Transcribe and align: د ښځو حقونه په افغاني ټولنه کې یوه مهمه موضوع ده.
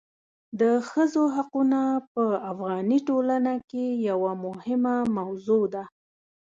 د 0.59 0.61
ښځو 0.89 1.23
حقونه 1.35 1.81
په 2.13 2.23
افغاني 2.51 2.99
ټولنه 3.09 3.53
کې 3.69 3.85
یوه 4.09 4.31
مهمه 4.45 4.95
موضوع 5.17 5.63
ده. 5.73 5.83